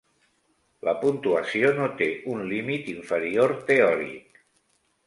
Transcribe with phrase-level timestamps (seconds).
[0.87, 4.43] La puntuació no té un límit inferior teòric.